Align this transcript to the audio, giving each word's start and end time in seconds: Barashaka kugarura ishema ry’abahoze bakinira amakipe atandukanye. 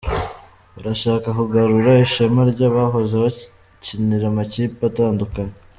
Barashaka 0.75 1.27
kugarura 1.39 1.91
ishema 2.05 2.41
ry’abahoze 2.51 3.13
bakinira 3.23 4.25
amakipe 4.31 4.81
atandukanye. 4.91 5.53